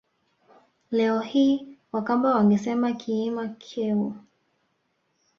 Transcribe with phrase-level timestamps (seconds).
[0.91, 4.15] Leo hii Wakamba wangesema Kiima Kyeu